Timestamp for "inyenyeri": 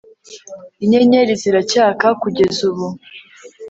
0.83-1.33